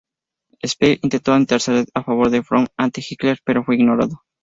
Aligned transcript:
Speer 0.65 0.97
intentó 1.03 1.37
interceder 1.37 1.85
a 1.93 2.01
favor 2.03 2.31
de 2.31 2.41
Fromm 2.41 2.65
ante 2.75 3.01
Hitler, 3.07 3.37
pero 3.45 3.63
fue 3.63 3.75
ignorado. 3.75 4.23